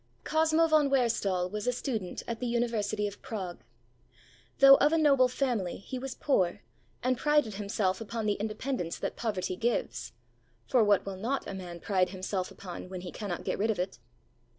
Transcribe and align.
Cosmo 0.23 0.65
von 0.65 0.89
Wehrstahl 0.89 1.47
was 1.51 1.67
a 1.67 1.71
student 1.71 2.23
at 2.27 2.39
the 2.39 2.47
University 2.47 3.07
of 3.07 3.21
Prague. 3.21 3.59
Though 4.57 4.73
of 4.77 4.91
a 4.91 4.97
noble 4.97 5.27
family, 5.27 5.77
he 5.77 5.99
was 5.99 6.15
poor, 6.15 6.61
and 7.03 7.19
prided 7.19 7.53
himself 7.53 8.01
upon 8.01 8.25
the 8.25 8.33
independence 8.33 8.97
that 8.97 9.15
poverty 9.15 9.55
gives; 9.55 10.13
for 10.65 10.83
what 10.83 11.05
will 11.05 11.17
not 11.17 11.45
a 11.45 11.53
man 11.53 11.79
pride 11.81 12.09
himself 12.09 12.49
upon, 12.49 12.89
when 12.89 13.01
he 13.01 13.11
cannot 13.11 13.43
get 13.43 13.59
rid 13.59 13.69
of 13.69 13.77
it? 13.77 13.99